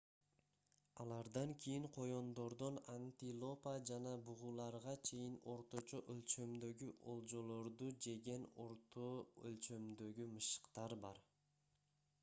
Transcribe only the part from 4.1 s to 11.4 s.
бугуларга чейин орточо өлчөмдөгү олжолорду жеген орто өлчөмдөгү мышыктар бар